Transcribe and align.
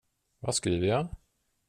Vad 0.39 0.55
skriver 0.55 0.87
jag? 0.87 1.07